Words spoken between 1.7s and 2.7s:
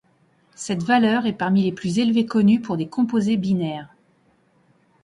plus élevées connues